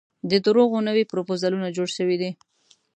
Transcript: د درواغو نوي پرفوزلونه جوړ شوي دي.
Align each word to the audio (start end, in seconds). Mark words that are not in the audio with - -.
د 0.31 0.33
درواغو 0.45 0.79
نوي 0.87 1.03
پرفوزلونه 1.11 1.67
جوړ 1.77 1.87
شوي 1.97 2.17
دي. 2.21 2.31